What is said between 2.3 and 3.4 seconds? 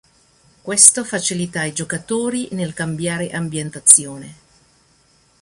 nel cambiare